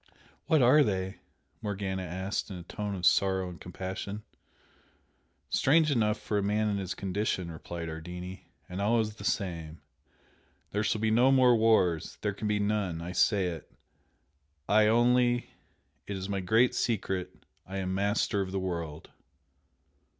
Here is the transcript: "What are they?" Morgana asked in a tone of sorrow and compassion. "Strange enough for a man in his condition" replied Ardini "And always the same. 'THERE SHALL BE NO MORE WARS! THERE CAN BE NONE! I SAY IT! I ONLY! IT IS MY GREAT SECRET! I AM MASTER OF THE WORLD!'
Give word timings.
"What 0.47 0.63
are 0.63 0.81
they?" 0.83 1.19
Morgana 1.61 2.01
asked 2.01 2.49
in 2.49 2.55
a 2.55 2.63
tone 2.63 2.95
of 2.95 3.05
sorrow 3.05 3.47
and 3.49 3.61
compassion. 3.61 4.23
"Strange 5.47 5.91
enough 5.91 6.17
for 6.19 6.39
a 6.39 6.41
man 6.41 6.69
in 6.69 6.77
his 6.77 6.95
condition" 6.95 7.51
replied 7.51 7.87
Ardini 7.87 8.47
"And 8.67 8.81
always 8.81 9.17
the 9.17 9.23
same. 9.23 9.79
'THERE 10.71 10.83
SHALL 10.85 11.01
BE 11.01 11.11
NO 11.11 11.31
MORE 11.33 11.55
WARS! 11.55 12.17
THERE 12.21 12.33
CAN 12.33 12.47
BE 12.47 12.57
NONE! 12.59 12.99
I 12.99 13.11
SAY 13.11 13.49
IT! 13.49 13.71
I 14.67 14.87
ONLY! 14.87 15.51
IT 16.07 16.17
IS 16.17 16.27
MY 16.27 16.39
GREAT 16.39 16.73
SECRET! 16.73 17.45
I 17.67 17.77
AM 17.77 17.93
MASTER 17.93 18.41
OF 18.41 18.51
THE 18.51 18.59
WORLD!' 18.59 19.11